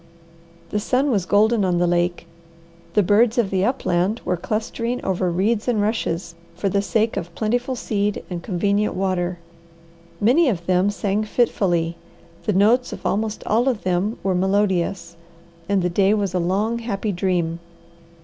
[0.71, 2.25] The sun was golden on the lake,
[2.95, 7.35] the birds of the upland were clustering over reeds and rushes, for the sake of
[7.35, 9.37] plentiful seed and convenient water.
[10.19, 11.97] Many of them sang fitfully,
[12.45, 15.17] the notes of almost all of them were melodious,
[15.69, 17.59] and the day was a long, happy dream.